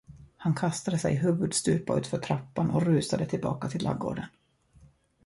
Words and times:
Han 0.37 0.53
kastade 0.53 0.97
sig 0.99 1.15
huvudstupa 1.15 1.95
utför 1.99 2.17
trappan 2.17 2.71
och 2.71 2.81
rusade 2.81 3.25
tillbaka 3.25 3.67
till 3.69 3.83
lagården. 3.83 4.25